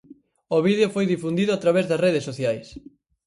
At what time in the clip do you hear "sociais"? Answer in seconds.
2.29-2.67